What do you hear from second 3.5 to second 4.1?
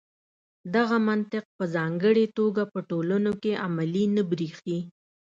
عملي